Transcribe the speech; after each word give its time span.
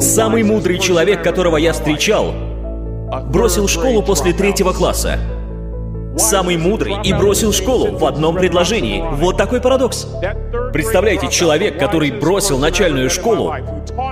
Самый 0.00 0.42
мудрый 0.42 0.78
человек, 0.78 1.22
которого 1.22 1.58
я 1.58 1.74
встречал, 1.74 2.32
бросил 3.26 3.68
школу 3.68 4.02
после 4.02 4.32
третьего 4.32 4.72
класса. 4.72 5.18
Самый 6.16 6.56
мудрый 6.56 6.96
и 7.04 7.12
бросил 7.12 7.52
школу 7.52 7.96
в 7.98 8.04
одном 8.06 8.36
предложении. 8.36 9.04
Вот 9.16 9.36
такой 9.36 9.60
парадокс. 9.60 10.08
Представляете, 10.72 11.28
человек, 11.28 11.78
который 11.78 12.10
бросил 12.12 12.58
начальную 12.58 13.10
школу, 13.10 13.52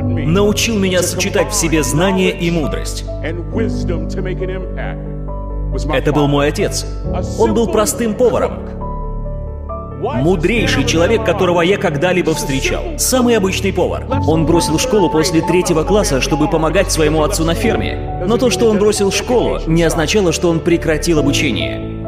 научил 0.02 0.78
меня 0.78 1.02
сочетать 1.02 1.50
в 1.50 1.54
себе 1.54 1.82
знания 1.82 2.30
и 2.30 2.50
мудрость. 2.50 3.04
Это 5.92 6.12
был 6.12 6.28
мой 6.28 6.48
отец. 6.48 6.86
Он 7.38 7.54
был 7.54 7.66
простым 7.68 8.14
поваром. 8.14 8.87
Мудрейший 9.98 10.84
человек, 10.84 11.24
которого 11.24 11.60
я 11.60 11.76
когда-либо 11.76 12.32
встречал. 12.32 12.84
Самый 12.98 13.36
обычный 13.36 13.72
повар. 13.72 14.06
Он 14.28 14.46
бросил 14.46 14.78
школу 14.78 15.10
после 15.10 15.40
третьего 15.42 15.82
класса, 15.82 16.20
чтобы 16.20 16.48
помогать 16.48 16.92
своему 16.92 17.22
отцу 17.24 17.44
на 17.44 17.54
ферме. 17.54 18.22
Но 18.24 18.38
то, 18.38 18.48
что 18.50 18.70
он 18.70 18.78
бросил 18.78 19.10
школу, 19.10 19.58
не 19.66 19.82
означало, 19.82 20.32
что 20.32 20.50
он 20.50 20.60
прекратил 20.60 21.18
обучение. 21.18 21.98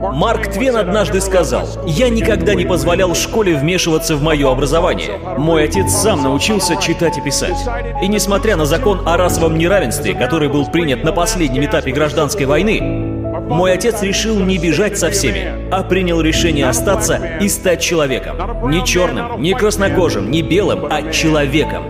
Марк 0.00 0.52
Твен 0.52 0.76
однажды 0.76 1.20
сказал, 1.20 1.68
«Я 1.86 2.08
никогда 2.08 2.54
не 2.54 2.64
позволял 2.64 3.14
школе 3.14 3.54
вмешиваться 3.54 4.16
в 4.16 4.22
мое 4.22 4.50
образование. 4.50 5.18
Мой 5.36 5.64
отец 5.64 5.92
сам 5.92 6.22
научился 6.22 6.76
читать 6.76 7.18
и 7.18 7.20
писать. 7.20 7.58
И 8.00 8.08
несмотря 8.08 8.56
на 8.56 8.64
закон 8.64 9.06
о 9.06 9.16
расовом 9.16 9.58
неравенстве, 9.58 10.14
который 10.14 10.48
был 10.48 10.66
принят 10.66 11.04
на 11.04 11.12
последнем 11.12 11.64
этапе 11.64 11.90
гражданской 11.90 12.46
войны, 12.46 13.09
мой 13.48 13.72
отец 13.72 14.02
решил 14.02 14.38
не 14.40 14.58
бежать 14.58 14.98
со 14.98 15.10
всеми, 15.10 15.70
а 15.70 15.82
принял 15.82 16.20
решение 16.20 16.68
остаться 16.68 17.20
и 17.40 17.48
стать 17.48 17.80
человеком. 17.80 18.36
Не 18.70 18.84
черным, 18.84 19.40
не 19.40 19.54
краснокожим, 19.54 20.30
не 20.30 20.42
белым, 20.42 20.86
а 20.90 21.10
человеком. 21.10 21.84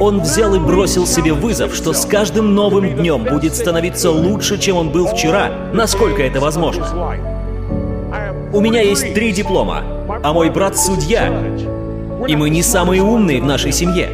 Он 0.00 0.20
взял 0.20 0.54
и 0.54 0.58
бросил 0.58 1.06
себе 1.06 1.32
вызов, 1.32 1.74
что 1.74 1.92
с 1.92 2.04
каждым 2.04 2.54
новым 2.54 2.96
днем 2.96 3.24
будет 3.24 3.54
становиться 3.54 4.10
лучше, 4.10 4.58
чем 4.58 4.76
он 4.76 4.90
был 4.90 5.06
вчера, 5.06 5.50
насколько 5.72 6.22
это 6.22 6.40
возможно. 6.40 6.86
У 8.52 8.60
меня 8.60 8.80
есть 8.82 9.14
три 9.14 9.32
диплома, 9.32 9.82
а 10.22 10.32
мой 10.32 10.50
брат 10.50 10.76
судья. 10.76 11.32
И 12.26 12.36
мы 12.36 12.50
не 12.50 12.62
самые 12.62 13.02
умные 13.02 13.40
в 13.40 13.44
нашей 13.44 13.72
семье. 13.72 14.08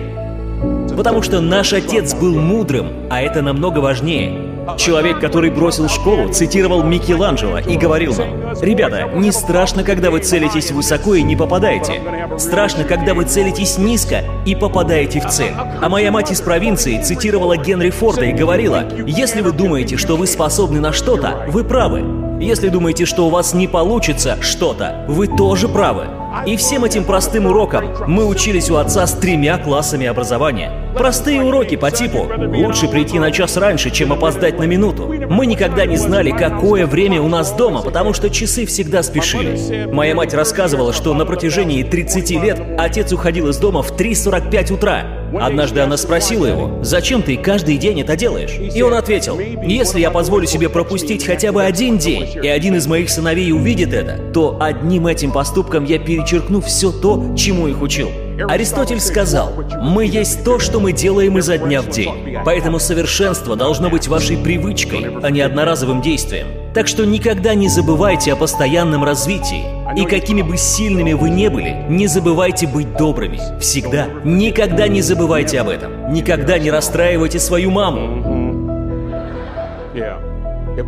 Потому 0.96 1.22
что 1.22 1.40
наш 1.40 1.72
отец 1.72 2.14
был 2.14 2.38
мудрым, 2.38 2.88
а 3.08 3.22
это 3.22 3.40
намного 3.40 3.78
важнее. 3.78 4.49
Человек, 4.76 5.20
который 5.20 5.50
бросил 5.50 5.88
школу, 5.88 6.32
цитировал 6.32 6.82
Микеланджело 6.82 7.58
и 7.58 7.76
говорил 7.76 8.14
нам, 8.14 8.54
«Ребята, 8.60 9.10
не 9.14 9.32
страшно, 9.32 9.84
когда 9.84 10.10
вы 10.10 10.20
целитесь 10.20 10.70
высоко 10.70 11.14
и 11.14 11.22
не 11.22 11.36
попадаете. 11.36 12.00
Страшно, 12.38 12.84
когда 12.84 13.14
вы 13.14 13.24
целитесь 13.24 13.78
низко 13.78 14.24
и 14.46 14.54
попадаете 14.54 15.20
в 15.20 15.26
цель». 15.28 15.52
А 15.80 15.88
моя 15.88 16.10
мать 16.10 16.30
из 16.30 16.40
провинции 16.40 17.00
цитировала 17.02 17.56
Генри 17.56 17.90
Форда 17.90 18.26
и 18.26 18.32
говорила, 18.32 18.84
«Если 19.06 19.40
вы 19.40 19.52
думаете, 19.52 19.96
что 19.96 20.16
вы 20.16 20.26
способны 20.26 20.80
на 20.80 20.92
что-то, 20.92 21.46
вы 21.48 21.64
правы. 21.64 22.04
Если 22.40 22.68
думаете, 22.68 23.04
что 23.04 23.26
у 23.26 23.30
вас 23.30 23.52
не 23.52 23.68
получится 23.68 24.38
что-то, 24.40 25.04
вы 25.08 25.26
тоже 25.26 25.68
правы. 25.68 26.19
И 26.46 26.56
всем 26.56 26.84
этим 26.84 27.04
простым 27.04 27.46
урокам 27.46 27.90
мы 28.06 28.24
учились 28.24 28.70
у 28.70 28.76
отца 28.76 29.06
с 29.06 29.12
тремя 29.12 29.58
классами 29.58 30.06
образования. 30.06 30.92
Простые 30.94 31.42
уроки 31.42 31.76
по 31.76 31.90
типу 31.90 32.28
«лучше 32.36 32.88
прийти 32.88 33.18
на 33.18 33.30
час 33.30 33.56
раньше, 33.56 33.90
чем 33.90 34.12
опоздать 34.12 34.58
на 34.58 34.64
минуту». 34.64 35.12
Мы 35.28 35.46
никогда 35.46 35.86
не 35.86 35.96
знали, 35.96 36.30
какое 36.30 36.86
время 36.86 37.20
у 37.20 37.28
нас 37.28 37.52
дома, 37.52 37.82
потому 37.82 38.12
что 38.12 38.30
часы 38.30 38.66
всегда 38.66 39.02
спешили. 39.02 39.86
Моя 39.86 40.14
мать 40.14 40.34
рассказывала, 40.34 40.92
что 40.92 41.14
на 41.14 41.24
протяжении 41.24 41.82
30 41.82 42.30
лет 42.42 42.60
отец 42.78 43.12
уходил 43.12 43.48
из 43.48 43.56
дома 43.58 43.82
в 43.82 43.92
3.45 43.92 44.72
утра. 44.72 45.19
Однажды 45.38 45.80
она 45.80 45.96
спросила 45.96 46.46
его, 46.46 46.78
«Зачем 46.82 47.22
ты 47.22 47.36
каждый 47.36 47.76
день 47.76 48.00
это 48.00 48.16
делаешь?» 48.16 48.58
И 48.74 48.82
он 48.82 48.94
ответил, 48.94 49.38
«Если 49.38 50.00
я 50.00 50.10
позволю 50.10 50.46
себе 50.46 50.68
пропустить 50.68 51.24
хотя 51.24 51.52
бы 51.52 51.62
один 51.62 51.98
день, 51.98 52.28
и 52.42 52.48
один 52.48 52.74
из 52.74 52.86
моих 52.86 53.10
сыновей 53.10 53.52
увидит 53.52 53.92
это, 53.92 54.18
то 54.32 54.56
одним 54.60 55.06
этим 55.06 55.32
поступком 55.32 55.84
я 55.84 55.98
перечеркну 55.98 56.60
все 56.60 56.90
то, 56.90 57.34
чему 57.36 57.68
их 57.68 57.82
учил». 57.82 58.10
Аристотель 58.48 59.00
сказал, 59.00 59.52
«Мы 59.82 60.06
есть 60.06 60.44
то, 60.44 60.58
что 60.58 60.80
мы 60.80 60.92
делаем 60.92 61.36
изо 61.38 61.58
дня 61.58 61.82
в 61.82 61.90
день, 61.90 62.38
поэтому 62.44 62.78
совершенство 62.78 63.56
должно 63.56 63.90
быть 63.90 64.08
вашей 64.08 64.36
привычкой, 64.36 65.06
а 65.22 65.30
не 65.30 65.40
одноразовым 65.42 66.00
действием. 66.00 66.46
Так 66.72 66.86
что 66.86 67.04
никогда 67.04 67.54
не 67.54 67.68
забывайте 67.68 68.32
о 68.32 68.36
постоянном 68.36 69.04
развитии, 69.04 69.79
и 69.96 70.04
какими 70.04 70.42
бы 70.42 70.56
сильными 70.56 71.12
вы 71.12 71.30
не 71.30 71.48
были, 71.48 71.84
не 71.88 72.06
забывайте 72.06 72.66
быть 72.66 72.96
добрыми. 72.96 73.40
Всегда. 73.60 74.06
Никогда 74.24 74.88
не 74.88 75.02
забывайте 75.02 75.60
об 75.60 75.68
этом. 75.68 76.12
Никогда 76.12 76.58
не 76.58 76.70
расстраивайте 76.70 77.38
свою 77.38 77.70
маму. 77.70 78.80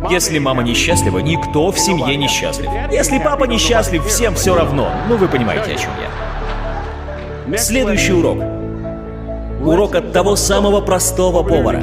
Если 0.09 0.39
мама 0.39 0.63
несчастлива, 0.63 1.19
никто 1.19 1.71
в 1.71 1.77
семье 1.77 2.15
несчастлив. 2.15 2.69
Если 2.91 3.19
папа 3.19 3.43
несчастлив, 3.45 4.05
всем 4.05 4.35
все 4.35 4.55
равно. 4.55 4.89
Ну, 5.09 5.17
вы 5.17 5.27
понимаете, 5.27 5.73
о 5.73 5.75
чем 5.75 5.91
я. 7.51 7.57
Следующий 7.57 8.13
урок. 8.13 8.37
Урок 9.61 9.95
от 9.95 10.11
того 10.11 10.35
самого 10.35 10.81
простого 10.81 11.43
повара. 11.43 11.81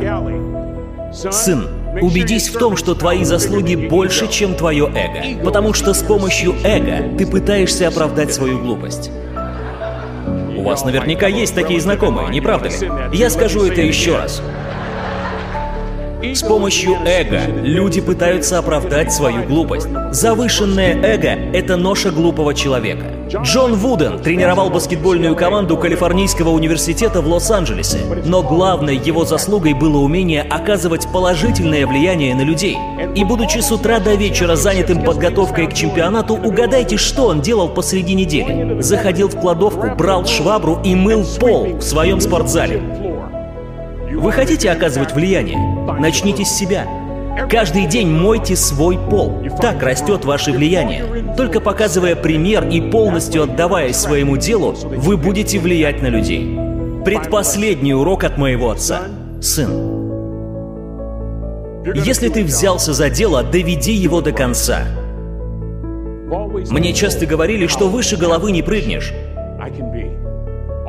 Сын, 1.13 1.67
Убедись 2.01 2.49
в 2.49 2.59
том, 2.59 2.77
что 2.77 2.95
твои 2.95 3.25
заслуги 3.25 3.75
больше, 3.75 4.29
чем 4.29 4.55
твое 4.55 4.87
эго. 4.87 5.45
Потому 5.45 5.73
что 5.73 5.93
с 5.93 6.03
помощью 6.03 6.55
эго 6.65 7.17
ты 7.17 7.27
пытаешься 7.27 7.89
оправдать 7.89 8.33
свою 8.33 8.59
глупость. 8.59 9.11
У 10.57 10.63
вас 10.63 10.85
наверняка 10.85 11.27
есть 11.27 11.55
такие 11.55 11.81
знакомые, 11.81 12.29
не 12.29 12.41
правда 12.41 12.69
ли? 12.69 12.91
Я 13.13 13.31
скажу 13.31 13.65
это 13.65 13.81
еще 13.81 14.17
раз. 14.17 14.43
С 16.23 16.43
помощью 16.43 16.97
эго 17.07 17.41
люди 17.63 18.03
пытаются 18.03 18.59
оправдать 18.59 19.11
свою 19.11 19.43
глупость. 19.45 19.89
Завышенное 20.11 20.95
эго— 21.03 21.29
это 21.57 21.77
ноша 21.79 22.11
глупого 22.11 22.53
человека. 22.53 23.07
Джон 23.43 23.75
Вуден 23.75 24.19
тренировал 24.19 24.69
баскетбольную 24.69 25.35
команду 25.35 25.79
Калифорнийского 25.79 26.51
университета 26.51 27.23
в 27.23 27.27
Лос-Анджелесе, 27.27 28.01
но 28.27 28.43
главной 28.43 28.97
его 28.97 29.25
заслугой 29.25 29.73
было 29.73 29.97
умение 29.97 30.43
оказывать 30.43 31.09
положительное 31.11 31.87
влияние 31.87 32.35
на 32.35 32.43
людей. 32.43 32.77
И 33.15 33.25
будучи 33.25 33.61
с 33.61 33.73
утра 33.73 33.99
до 33.99 34.15
вечера 34.15 34.57
занятым 34.57 35.03
подготовкой 35.03 35.69
к 35.69 35.75
чемпионату, 35.75 36.35
угадайте, 36.35 36.99
что 36.99 37.29
он 37.29 37.41
делал 37.41 37.71
посреди 37.71 38.15
недели. 38.15 38.81
Заходил 38.83 39.29
в 39.29 39.41
кладовку, 39.41 39.95
брал 39.97 40.27
швабру 40.27 40.81
и 40.85 40.95
мыл 40.95 41.25
пол 41.39 41.79
в 41.79 41.83
своем 41.83 42.21
спортзале. 42.21 43.10
Вы 44.13 44.33
хотите 44.33 44.71
оказывать 44.71 45.15
влияние? 45.15 45.59
Начните 45.99 46.45
с 46.45 46.51
себя. 46.51 46.87
Каждый 47.49 47.87
день 47.87 48.09
мойте 48.09 48.57
свой 48.57 48.99
пол. 48.99 49.43
Так 49.61 49.83
растет 49.83 50.25
ваше 50.25 50.53
влияние. 50.53 51.35
Только 51.37 51.61
показывая 51.61 52.17
пример 52.17 52.67
и 52.69 52.81
полностью 52.81 53.45
отдаваясь 53.45 53.97
своему 53.97 54.37
делу, 54.37 54.73
вы 54.73 55.17
будете 55.17 55.59
влиять 55.59 56.03
на 56.03 56.09
людей. 56.09 56.59
Предпоследний 57.05 57.95
урок 57.95 58.25
от 58.25 58.37
моего 58.37 58.71
отца. 58.71 59.03
Сын, 59.41 60.01
если 61.95 62.29
ты 62.29 62.45
взялся 62.45 62.93
за 62.93 63.09
дело, 63.09 63.43
доведи 63.43 63.93
его 63.93 64.21
до 64.21 64.33
конца. 64.33 64.81
Мне 66.71 66.93
часто 66.93 67.27
говорили, 67.27 67.67
что 67.67 67.89
выше 67.89 68.17
головы 68.17 68.53
не 68.53 68.63
прыгнешь. 68.63 69.13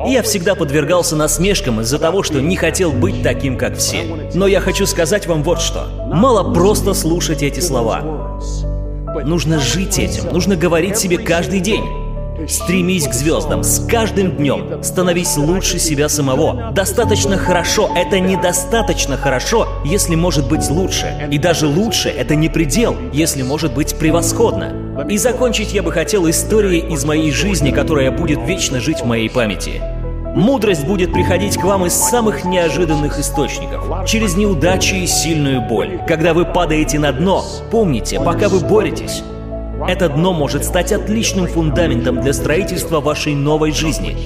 Я 0.06 0.22
всегда 0.22 0.54
подвергался 0.54 1.14
насмешкам 1.14 1.80
из-за 1.80 1.98
того, 1.98 2.22
что 2.22 2.40
не 2.40 2.56
хотел 2.56 2.92
быть 2.92 3.22
таким, 3.22 3.56
как 3.56 3.76
все. 3.76 4.04
Но 4.34 4.46
я 4.46 4.60
хочу 4.60 4.86
сказать 4.86 5.26
вам 5.26 5.42
вот 5.42 5.60
что. 5.60 5.86
Мало 6.06 6.52
просто 6.52 6.92
слушать 6.92 7.42
эти 7.42 7.60
слова. 7.60 8.38
Нужно 9.24 9.60
жить 9.60 9.98
этим, 9.98 10.32
нужно 10.32 10.56
говорить 10.56 10.98
себе 10.98 11.18
каждый 11.18 11.60
день. 11.60 11.84
Стремись 12.48 13.06
к 13.06 13.14
звездам 13.14 13.62
с 13.62 13.86
каждым 13.86 14.32
днем. 14.36 14.82
Становись 14.82 15.36
лучше 15.36 15.78
себя 15.78 16.08
самого. 16.08 16.70
Достаточно 16.72 17.36
хорошо— 17.36 17.90
это 17.96 18.20
недостаточно 18.20 19.16
хорошо, 19.16 19.68
если 19.84 20.14
может 20.14 20.48
быть 20.48 20.68
лучше. 20.70 21.28
И 21.30 21.38
даже 21.38 21.66
лучше— 21.66 22.08
это 22.10 22.34
не 22.34 22.48
предел, 22.48 22.96
если 23.12 23.42
может 23.42 23.74
быть 23.74 23.96
превосходно. 23.96 25.06
И 25.08 25.18
закончить 25.18 25.72
я 25.72 25.82
бы 25.82 25.92
хотел 25.92 26.28
историей 26.28 26.92
из 26.92 27.04
моей 27.04 27.30
жизни, 27.30 27.70
которая 27.70 28.10
будет 28.10 28.40
вечно 28.46 28.80
жить 28.80 29.00
в 29.00 29.06
моей 29.06 29.30
памяти. 29.30 29.82
Мудрость 30.34 30.86
будет 30.86 31.12
приходить 31.12 31.58
к 31.58 31.64
вам 31.64 31.84
из 31.84 31.92
самых 31.92 32.44
неожиданных 32.44 33.18
источников, 33.18 33.84
через 34.06 34.34
неудачи 34.34 34.94
и 34.94 35.06
сильную 35.06 35.60
боль. 35.60 36.00
Когда 36.08 36.32
вы 36.32 36.46
падаете 36.46 36.98
на 36.98 37.12
дно, 37.12 37.44
помните, 37.70 38.18
пока 38.18 38.48
вы 38.48 38.60
боретесь, 38.60 39.22
это 39.88 40.08
дно 40.08 40.32
может 40.32 40.64
стать 40.64 40.92
отличным 40.92 41.46
фундаментом 41.46 42.20
для 42.20 42.32
строительства 42.32 43.00
вашей 43.00 43.34
новой 43.34 43.72
жизни. 43.72 44.16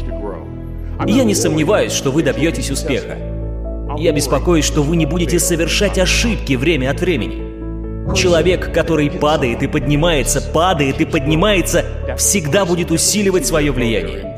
Я 1.06 1.24
не 1.24 1.34
сомневаюсь, 1.34 1.92
что 1.92 2.10
вы 2.10 2.22
добьетесь 2.22 2.70
успеха. 2.70 3.16
Я 3.98 4.12
беспокоюсь, 4.12 4.64
что 4.64 4.82
вы 4.82 4.96
не 4.96 5.06
будете 5.06 5.38
совершать 5.38 5.98
ошибки 5.98 6.54
время 6.54 6.90
от 6.90 7.00
времени. 7.00 8.14
Человек, 8.14 8.72
который 8.72 9.10
падает 9.10 9.62
и 9.62 9.66
поднимается, 9.66 10.40
падает 10.40 11.00
и 11.00 11.04
поднимается, 11.04 11.84
всегда 12.16 12.64
будет 12.64 12.90
усиливать 12.90 13.46
свое 13.46 13.72
влияние. 13.72 14.36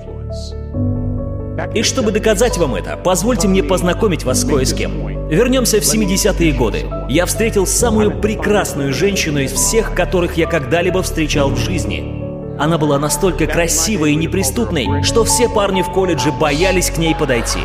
И 1.75 1.83
чтобы 1.83 2.13
доказать 2.13 2.57
вам 2.57 2.77
это, 2.77 2.97
позвольте 2.97 3.49
мне 3.49 3.63
познакомить 3.63 4.25
вас 4.25 4.45
кое 4.45 4.65
с 4.65 4.73
кем. 4.73 5.08
Вернемся 5.29 5.79
в 5.79 5.83
70-е 5.83 6.53
годы. 6.53 6.87
Я 7.11 7.27
встретил 7.27 7.67
самую 7.67 8.19
прекрасную 8.19 8.95
женщину 8.95 9.41
из 9.41 9.53
всех, 9.53 9.95
которых 9.95 10.39
я 10.39 10.47
когда-либо 10.47 11.03
встречал 11.03 11.51
в 11.51 11.59
жизни. 11.59 12.57
Она 12.59 12.79
была 12.79 12.99
настолько 12.99 13.47
красивой 13.47 14.13
и 14.13 14.17
неприступной, 14.17 15.03
что 15.03 15.25
все 15.25 15.51
парни 15.51 15.83
в 15.83 15.93
колледже 15.93 16.33
боялись 16.33 16.91
к 16.91 16.97
ней 16.97 17.15
подойти. 17.15 17.61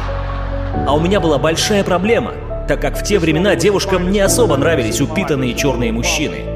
А 0.86 0.94
у 0.94 1.00
меня 1.00 1.22
была 1.22 1.38
большая 1.38 1.86
проблема, 1.86 2.34
так 2.68 2.82
как 2.82 3.00
в 3.00 3.04
те 3.04 3.18
времена 3.18 3.56
девушкам 3.56 4.12
не 4.12 4.20
особо 4.20 4.58
нравились 4.58 5.00
упитанные 5.00 5.54
черные 5.54 5.94
мужчины. 5.94 6.53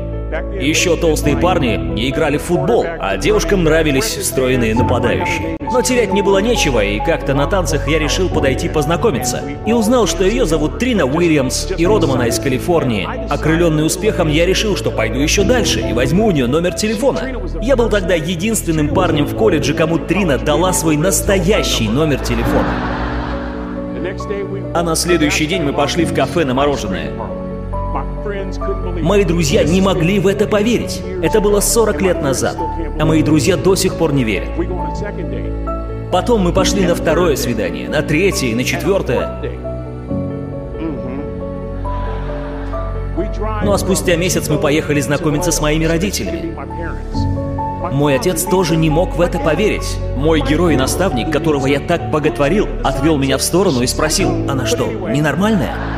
Еще 0.60 0.98
толстые 0.98 1.38
парни 1.38 1.78
не 1.78 2.10
играли 2.10 2.38
в 2.38 2.44
футбол, 2.44 2.86
а 3.00 3.16
девушкам 3.18 3.64
нравились 3.64 4.26
стройные 4.26 4.76
нападающие. 4.76 5.58
Но 5.60 5.82
терять 5.82 6.12
не 6.12 6.22
было 6.22 6.40
нечего, 6.40 6.84
и 6.84 7.00
как-то 7.00 7.34
на 7.34 7.48
танцах 7.48 7.88
я 7.88 7.98
решил 7.98 8.30
подойти 8.30 8.68
познакомиться. 8.68 9.42
И 9.66 9.72
узнал, 9.72 10.06
что 10.08 10.26
ее 10.26 10.46
зовут 10.46 10.80
Трина 10.80 11.06
Уильямс, 11.06 11.72
и 11.78 11.86
родом 11.86 12.12
она 12.12 12.28
из 12.28 12.40
Калифорнии. 12.40 13.08
Окрыленный 13.30 13.86
успехом, 13.86 14.28
я 14.28 14.46
решил, 14.46 14.76
что 14.76 14.92
пойду 14.92 15.20
еще 15.20 15.44
дальше 15.44 15.80
и 15.80 15.94
возьму 15.94 16.28
у 16.28 16.32
нее 16.32 16.48
номер 16.48 16.74
телефона. 16.74 17.22
Я 17.62 17.76
был 17.76 17.90
тогда 17.90 18.16
единственным 18.16 18.90
парнем 18.90 19.26
в 19.26 19.36
колледже, 19.36 19.74
кому 19.74 19.98
Трина 19.98 20.38
дала 20.38 20.74
свой 20.74 20.98
настоящий 20.98 21.88
номер 21.88 22.20
телефона. 22.20 22.68
А 24.74 24.84
на 24.84 24.96
следующий 24.96 25.46
день 25.46 25.64
мы 25.64 25.74
пошли 25.74 26.06
в 26.06 26.14
кафе 26.14 26.44
на 26.44 26.54
мороженое. 26.54 27.12
Мои 29.02 29.24
друзья 29.24 29.64
не 29.64 29.82
могли 29.82 30.20
в 30.20 30.28
это 30.28 30.48
поверить. 30.48 31.02
Это 31.22 31.40
было 31.40 31.60
40 31.60 32.02
лет 32.02 32.22
назад, 32.22 32.58
а 33.00 33.06
мои 33.06 33.24
друзья 33.24 33.58
до 33.58 33.76
сих 33.76 33.96
пор 33.96 34.14
не 34.14 34.24
верят. 34.24 34.50
Потом 36.12 36.42
мы 36.42 36.54
пошли 36.54 36.86
на 36.86 36.96
второе 36.96 37.36
свидание, 37.36 37.90
на 37.90 38.02
третье 38.02 38.56
на 38.56 38.64
четвертое. 38.64 39.58
Ну 43.64 43.72
а 43.74 43.78
спустя 43.78 44.16
месяц 44.16 44.50
мы 44.50 44.58
поехали 44.58 45.02
знакомиться 45.02 45.52
с 45.52 45.62
моими 45.62 45.86
родителями. 45.86 46.56
Мой 47.92 48.16
отец 48.16 48.44
тоже 48.44 48.76
не 48.76 48.90
мог 48.90 49.16
в 49.16 49.22
это 49.22 49.40
поверить. 49.40 49.98
Мой 50.16 50.42
герой 50.42 50.74
и 50.74 50.78
наставник, 50.78 51.32
которого 51.32 51.68
я 51.68 51.80
так 51.80 52.10
боготворил, 52.10 52.68
отвел 52.84 53.18
меня 53.18 53.38
в 53.38 53.42
сторону 53.42 53.82
и 53.82 53.88
спросил, 53.88 54.30
она 54.50 54.66
что, 54.66 54.88
ненормальная? 54.88 55.97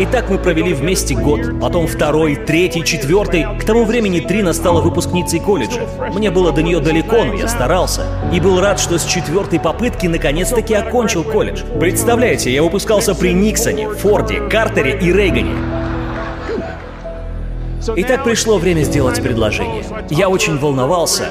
И 0.00 0.06
так 0.06 0.30
мы 0.30 0.38
провели 0.38 0.72
вместе 0.72 1.14
год, 1.14 1.60
потом 1.60 1.86
второй, 1.86 2.34
третий, 2.34 2.82
четвертый. 2.82 3.44
К 3.58 3.64
тому 3.66 3.84
времени 3.84 4.20
Трина 4.20 4.54
стала 4.54 4.80
выпускницей 4.80 5.40
колледжа. 5.40 5.86
Мне 6.14 6.30
было 6.30 6.52
до 6.52 6.62
нее 6.62 6.80
далеко, 6.80 7.22
но 7.22 7.34
я 7.34 7.46
старался. 7.48 8.06
И 8.32 8.40
был 8.40 8.62
рад, 8.62 8.80
что 8.80 8.98
с 8.98 9.04
четвертой 9.04 9.60
попытки 9.60 10.06
наконец-таки 10.06 10.72
окончил 10.72 11.22
колледж. 11.22 11.64
Представляете, 11.78 12.50
я 12.50 12.62
выпускался 12.62 13.14
при 13.14 13.34
Никсоне, 13.34 13.90
Форде, 13.90 14.40
Картере 14.48 14.98
и 14.98 15.12
Рейгане. 15.12 15.54
И 17.94 18.02
так 18.02 18.24
пришло 18.24 18.56
время 18.56 18.84
сделать 18.84 19.22
предложение. 19.22 19.84
Я 20.08 20.30
очень 20.30 20.58
волновался 20.58 21.24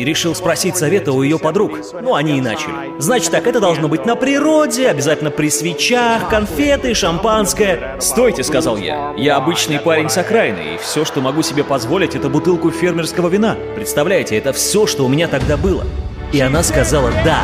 и 0.00 0.04
решил 0.04 0.34
спросить 0.34 0.76
совета 0.76 1.12
у 1.12 1.22
ее 1.22 1.38
подруг. 1.38 1.78
Ну, 2.00 2.14
они 2.14 2.38
и 2.38 2.40
начали. 2.40 2.98
Значит 2.98 3.30
так, 3.30 3.46
это 3.46 3.60
должно 3.60 3.88
быть 3.88 4.06
на 4.06 4.16
природе, 4.16 4.88
обязательно 4.88 5.30
при 5.30 5.50
свечах, 5.50 6.28
конфеты, 6.28 6.94
шампанское. 6.94 7.96
«Стойте»,— 8.00 8.42
сказал 8.44 8.76
я. 8.76 9.14
«Я 9.16 9.36
обычный 9.36 9.78
парень 9.78 10.08
с 10.08 10.16
окраины, 10.18 10.74
и 10.74 10.78
все, 10.78 11.04
что 11.04 11.20
могу 11.20 11.42
себе 11.42 11.64
позволить, 11.64 12.14
это 12.14 12.28
бутылку 12.28 12.70
фермерского 12.70 13.28
вина. 13.28 13.56
Представляете, 13.74 14.36
это 14.36 14.52
все, 14.52 14.86
что 14.86 15.04
у 15.04 15.08
меня 15.08 15.28
тогда 15.28 15.56
было». 15.56 15.84
И 16.32 16.40
она 16.40 16.62
сказала 16.62 17.10
«да». 17.24 17.42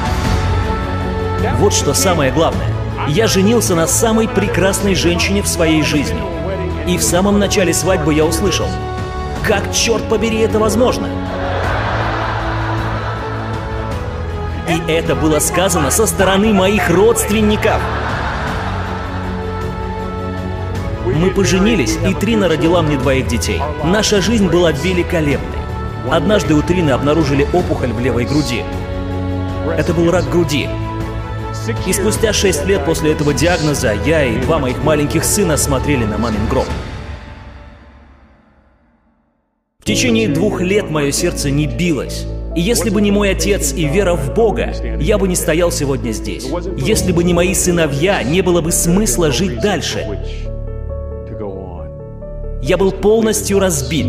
Вот 1.59 1.73
что 1.73 1.95
самое 1.95 2.33
главное. 2.33 2.69
Я 3.09 3.27
женился 3.27 3.75
на 3.75 3.87
самой 3.87 4.29
прекрасной 4.29 4.95
женщине 4.95 5.43
в 5.43 5.49
своей 5.49 5.83
жизни— 5.83 6.21
и 6.89 6.97
в 6.97 7.03
самом 7.03 7.39
начале 7.39 7.75
свадьбы 7.75 8.15
я 8.15 8.25
услышал, 8.25 8.65
как, 9.45 9.75
черт 9.75 10.03
побери, 10.09 10.39
это 10.39 10.59
возможно? 10.59 11.07
И 14.69 14.91
это 14.91 15.15
было 15.15 15.39
сказано 15.39 15.91
со 15.91 16.07
стороны 16.07 16.53
моих 16.53 16.91
родственников. 16.91 17.81
Мы 21.07 21.31
поженились, 21.31 21.99
и 22.07 22.15
Трина 22.15 22.49
родила 22.49 22.83
мне 22.83 22.99
двоих 22.99 23.27
детей. 23.27 23.61
Наша 23.83 24.21
жизнь 24.21 24.49
была 24.49 24.73
великолепной. 24.73 25.59
Однажды 26.11 26.55
у 26.55 26.63
Трины 26.63 26.91
обнаружили 26.91 27.47
опухоль 27.53 27.93
в 27.93 28.01
левой 28.01 28.25
груди. 28.25 28.63
Это 29.77 29.95
был 29.95 30.11
рак 30.11 30.29
груди, 30.31 30.69
и 31.87 31.93
спустя 31.93 32.33
шесть 32.33 32.65
лет 32.65 32.85
после 32.85 33.13
этого 33.13 33.35
диагноза 33.35 33.93
я 33.93 34.25
и 34.25 34.41
два 34.41 34.59
моих 34.59 34.83
маленьких 34.83 35.25
сына 35.25 35.57
смотрели 35.57 36.05
на 36.05 36.17
мамин 36.17 36.47
гроб. 36.49 36.67
В 39.81 39.85
течение 39.85 40.29
двух 40.29 40.61
лет 40.61 40.91
мое 40.91 41.13
сердце 41.13 41.51
не 41.51 41.67
билось. 41.67 42.27
И 42.59 42.61
если 42.61 42.91
бы 42.91 43.01
не 43.01 43.13
мой 43.13 43.31
отец 43.31 43.73
и 43.73 43.87
вера 43.87 44.17
в 44.17 44.35
Бога, 44.35 44.73
я 44.99 45.17
бы 45.17 45.29
не 45.29 45.37
стоял 45.37 45.71
сегодня 45.71 46.11
здесь. 46.11 46.45
Если 46.77 47.13
бы 47.13 47.23
не 47.23 47.33
мои 47.33 47.55
сыновья, 47.55 48.21
не 48.25 48.41
было 48.41 48.61
бы 48.61 48.73
смысла 48.73 49.31
жить 49.31 49.61
дальше. 49.61 50.05
Я 52.61 52.77
был 52.77 52.91
полностью 52.91 53.61
разбит. 53.61 54.07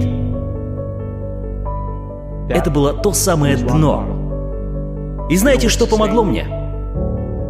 Это 2.49 2.71
было 2.71 2.95
то 2.95 3.13
самое 3.13 3.55
дно. 3.55 5.27
И 5.29 5.37
знаете, 5.37 5.69
что 5.69 5.85
помогло 5.85 6.23
мне? 6.23 6.47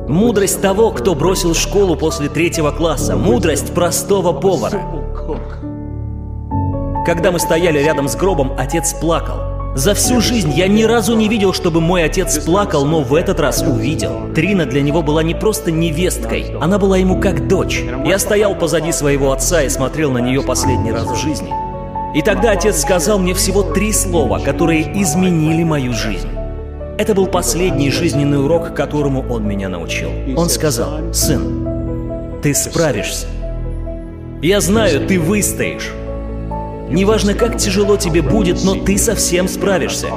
Мудрость 0.10 0.62
того, 0.62 0.92
кто 0.92 1.16
бросил 1.16 1.54
школу 1.54 1.96
после 1.96 2.28
третьего 2.28 2.72
класса. 2.72 3.16
Мудрость 3.16 3.74
простого 3.74 4.34
повара. 4.34 4.82
Когда 7.06 7.32
мы 7.32 7.40
стояли 7.40 7.80
рядом 7.80 8.10
с 8.10 8.18
гробом, 8.18 8.52
отец 8.58 8.94
плакал. 8.96 9.49
За 9.80 9.94
всю 9.94 10.20
жизнь 10.20 10.52
я 10.52 10.68
ни 10.68 10.84
разу 10.84 11.16
не 11.16 11.30
видел, 11.30 11.54
чтобы 11.54 11.80
мой 11.80 12.04
отец 12.04 12.38
плакал, 12.40 12.86
но 12.86 13.00
в 13.00 13.16
этот 13.16 13.40
раз 13.40 13.62
увидел. 13.62 14.30
Трина 14.36 14.66
для 14.66 14.82
него 14.82 15.02
была 15.02 15.24
не 15.24 15.34
просто 15.34 15.72
невесткой, 15.72 16.54
она 16.60 16.78
была 16.78 16.98
ему 16.98 17.18
как 17.18 17.48
дочь. 17.48 17.82
Я 18.04 18.20
стоял 18.20 18.56
позади 18.56 18.92
своего 18.92 19.32
отца 19.32 19.64
и 19.64 19.70
смотрел 19.70 20.12
на 20.12 20.18
нее 20.18 20.42
последний 20.42 20.92
раз 20.92 21.06
в 21.06 21.16
жизни. 21.16 21.54
И 22.14 22.22
тогда 22.22 22.52
отец 22.52 22.82
сказал 22.82 23.20
мне 23.20 23.34
всего 23.34 23.64
три 23.64 23.94
слова, 23.94 24.40
которые 24.40 25.02
изменили 25.02 25.64
мою 25.64 25.94
жизнь. 25.94 26.28
Это 26.98 27.14
был 27.16 27.28
последний 27.28 27.90
жизненный 27.90 28.44
урок, 28.44 28.76
которому 28.76 29.26
он 29.30 29.48
меня 29.48 29.70
научил. 29.70 30.10
Он 30.36 30.50
сказал, 30.50 31.14
«Сын, 31.14 32.42
ты 32.44 32.54
справишься. 32.54 33.28
Я 34.42 34.60
знаю, 34.60 35.08
ты 35.08 35.18
выстоишь. 35.18 35.94
Неважно, 36.90 37.34
как 37.36 37.58
тяжело 37.58 37.98
тебе 37.98 38.22
будет, 38.22 38.64
но 38.64 38.76
ты 38.76 38.98
совсем 38.98 39.48
справишься. 39.48 40.08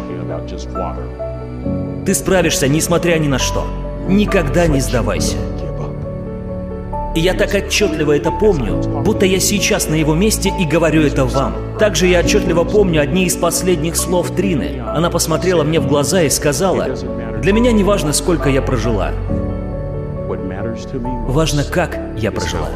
Ты 2.07 2.14
справишься, 2.14 2.67
несмотря 2.67 3.19
ни 3.19 3.29
на 3.29 3.38
что. 3.38 3.67
Никогда 4.09 4.67
не 4.67 4.81
сдавайся. 4.81 5.37
И 7.14 7.21
я 7.21 7.35
так 7.35 7.55
отчетливо 7.55 8.17
это 8.17 8.31
помню, 8.31 9.02
будто 9.05 9.26
я 9.26 9.38
сейчас 9.38 9.87
на 9.88 9.95
его 9.95 10.14
месте 10.14 10.50
и 10.59 10.64
говорю 10.64 11.02
это 11.02 11.26
вам. 11.26 11.55
Также 11.79 12.07
я 12.07 12.21
отчетливо 12.21 12.64
помню 12.64 13.02
одни 13.02 13.26
из 13.26 13.37
последних 13.37 13.97
слов 13.97 14.31
Трины. 14.31 14.83
Она 14.95 15.11
посмотрела 15.11 15.62
мне 15.62 15.79
в 15.79 15.87
глаза 15.87 16.23
и 16.23 16.31
сказала, 16.31 16.88
«Для 17.43 17.52
меня 17.52 17.73
не 17.73 17.85
важно, 17.85 18.14
сколько 18.14 18.49
я 18.49 18.62
прожила. 18.62 19.11
Важно, 21.29 21.64
как 21.64 21.99
я 22.17 22.33
прожила». 22.33 22.71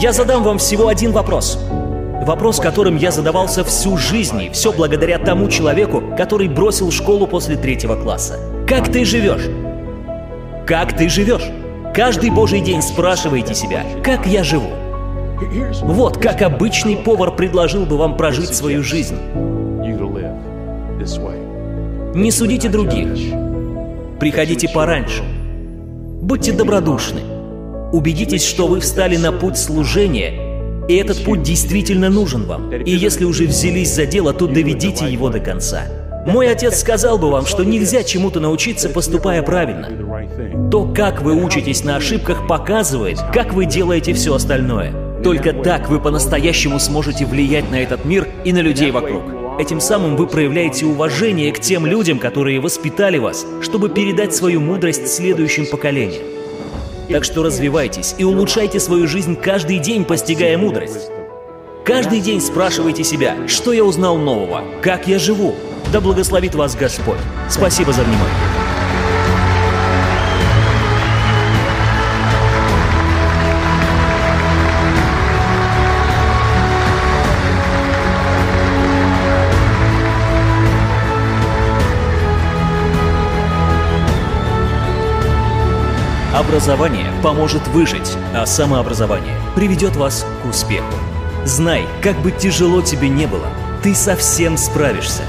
Я 0.00 0.12
задам 0.12 0.42
вам 0.42 0.58
всего 0.58 0.88
один 0.88 1.12
вопрос. 1.12 1.58
Вопрос, 2.28 2.60
которым 2.60 2.98
я 2.98 3.10
задавался 3.10 3.64
всю 3.64 3.96
жизнь, 3.96 4.42
и 4.42 4.50
все 4.50 4.70
благодаря 4.70 5.18
тому 5.18 5.48
человеку, 5.48 6.02
который 6.14 6.46
бросил 6.46 6.90
школу 6.90 7.26
после 7.26 7.56
третьего 7.56 7.96
класса. 7.96 8.38
Как 8.66 8.92
ты 8.92 9.06
живешь? 9.06 9.48
Как 10.66 10.94
ты 10.94 11.08
живешь? 11.08 11.48
Каждый 11.94 12.28
божий 12.28 12.60
день 12.60 12.82
спрашивайте 12.82 13.54
себя, 13.54 13.82
как 14.04 14.26
я 14.26 14.44
живу? 14.44 14.68
Вот 15.84 16.18
как 16.18 16.42
обычный 16.42 16.96
повар 16.96 17.34
предложил 17.34 17.86
бы 17.86 17.96
вам 17.96 18.18
прожить 18.18 18.54
свою 18.54 18.82
жизнь. 18.82 19.16
Не 22.14 22.30
судите 22.30 22.68
других. 22.68 23.08
Приходите 24.20 24.68
пораньше. 24.68 25.22
Будьте 26.20 26.52
добродушны. 26.52 27.22
Убедитесь, 27.90 28.46
что 28.46 28.66
вы 28.66 28.80
встали 28.80 29.16
на 29.16 29.32
путь 29.32 29.56
служения, 29.56 30.47
и 30.88 30.94
этот 30.96 31.22
путь 31.22 31.42
действительно 31.42 32.08
нужен 32.08 32.44
вам. 32.44 32.72
И 32.72 32.90
если 32.90 33.24
уже 33.24 33.44
взялись 33.44 33.94
за 33.94 34.06
дело, 34.06 34.32
то 34.32 34.46
доведите 34.46 35.06
его 35.10 35.28
до 35.28 35.38
конца. 35.38 35.82
Мой 36.26 36.50
отец 36.50 36.80
сказал 36.80 37.18
бы 37.18 37.30
вам, 37.30 37.46
что 37.46 37.64
нельзя 37.64 38.02
чему-то 38.02 38.40
научиться, 38.40 38.88
поступая 38.88 39.42
правильно. 39.42 40.70
То, 40.70 40.86
как 40.92 41.22
вы 41.22 41.34
учитесь 41.34 41.84
на 41.84 41.96
ошибках, 41.96 42.46
показывает, 42.46 43.18
как 43.32 43.52
вы 43.52 43.66
делаете 43.66 44.12
все 44.14 44.34
остальное. 44.34 45.22
Только 45.22 45.52
так 45.52 45.88
вы 45.88 46.00
по-настоящему 46.00 46.78
сможете 46.78 47.26
влиять 47.26 47.70
на 47.70 47.80
этот 47.80 48.04
мир 48.04 48.26
и 48.44 48.52
на 48.52 48.58
людей 48.58 48.90
вокруг. 48.90 49.22
Этим 49.58 49.80
самым 49.80 50.16
вы 50.16 50.26
проявляете 50.26 50.86
уважение 50.86 51.52
к 51.52 51.60
тем 51.60 51.84
людям, 51.84 52.18
которые 52.18 52.60
воспитали 52.60 53.18
вас, 53.18 53.44
чтобы 53.60 53.88
передать 53.88 54.34
свою 54.34 54.60
мудрость 54.60 55.08
следующим 55.08 55.66
поколениям. 55.66 56.37
Так 57.08 57.24
что 57.24 57.42
развивайтесь 57.42 58.14
и 58.18 58.24
улучшайте 58.24 58.78
свою 58.80 59.06
жизнь 59.06 59.34
каждый 59.36 59.78
день, 59.78 60.04
постигая 60.04 60.58
мудрость. 60.58 61.10
Каждый 61.84 62.20
день 62.20 62.40
спрашивайте 62.40 63.02
себя, 63.02 63.48
что 63.48 63.72
я 63.72 63.82
узнал 63.82 64.18
нового, 64.18 64.62
как 64.82 65.08
я 65.08 65.18
живу. 65.18 65.54
Да 65.90 66.02
благословит 66.02 66.54
вас 66.54 66.76
Господь. 66.76 67.18
Спасибо 67.48 67.92
за 67.92 68.02
внимание. 68.02 68.57
Образование 86.38 87.10
поможет 87.20 87.66
выжить, 87.66 88.16
а 88.32 88.46
самообразование 88.46 89.34
приведет 89.56 89.96
вас 89.96 90.24
к 90.40 90.46
успеху. 90.48 90.94
Знай, 91.44 91.84
как 92.00 92.16
бы 92.22 92.30
тяжело 92.30 92.80
тебе 92.80 93.08
не 93.08 93.26
было, 93.26 93.48
ты 93.82 93.92
совсем 93.92 94.56
справишься. 94.56 95.22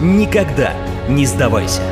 Никогда 0.00 0.72
не 1.06 1.26
сдавайся. 1.26 1.82